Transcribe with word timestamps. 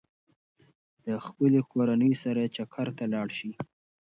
د 1.05 1.07
خپلې 1.25 1.59
کورنۍ 1.71 2.13
سره 2.23 2.51
چکر 2.55 2.87
ته 2.97 3.03
لاړ 3.13 3.27
شئ. 3.37 3.51